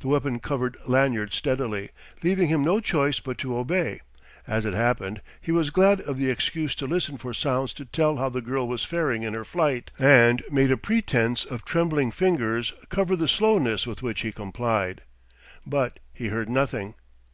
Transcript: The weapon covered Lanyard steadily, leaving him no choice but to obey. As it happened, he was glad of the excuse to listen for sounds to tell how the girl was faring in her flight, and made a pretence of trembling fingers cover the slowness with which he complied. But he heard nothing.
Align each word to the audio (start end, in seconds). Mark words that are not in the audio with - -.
The 0.00 0.08
weapon 0.08 0.40
covered 0.40 0.78
Lanyard 0.86 1.34
steadily, 1.34 1.90
leaving 2.22 2.46
him 2.48 2.64
no 2.64 2.80
choice 2.80 3.20
but 3.20 3.36
to 3.36 3.54
obey. 3.58 4.00
As 4.46 4.64
it 4.64 4.72
happened, 4.72 5.20
he 5.42 5.52
was 5.52 5.68
glad 5.68 6.00
of 6.00 6.16
the 6.16 6.30
excuse 6.30 6.74
to 6.76 6.86
listen 6.86 7.18
for 7.18 7.34
sounds 7.34 7.74
to 7.74 7.84
tell 7.84 8.16
how 8.16 8.30
the 8.30 8.40
girl 8.40 8.66
was 8.66 8.82
faring 8.82 9.24
in 9.24 9.34
her 9.34 9.44
flight, 9.44 9.90
and 9.98 10.42
made 10.50 10.70
a 10.70 10.78
pretence 10.78 11.44
of 11.44 11.66
trembling 11.66 12.10
fingers 12.10 12.72
cover 12.88 13.14
the 13.14 13.28
slowness 13.28 13.86
with 13.86 14.00
which 14.00 14.22
he 14.22 14.32
complied. 14.32 15.02
But 15.66 15.98
he 16.14 16.28
heard 16.28 16.48
nothing. 16.48 16.94